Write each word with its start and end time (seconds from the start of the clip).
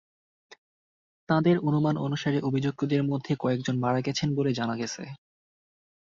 তাদের 1.29 1.55
অনুমান 1.67 1.95
অনুসারে 1.97 2.39
অভিযুক্তদের 2.41 3.01
মধ্যে 3.03 3.33
কয়েকজন 3.39 3.75
মারা 3.79 3.99
গেছেন 4.01 4.29
বলে 4.35 4.51
জানা 4.53 4.75
গেছে। 4.77 5.03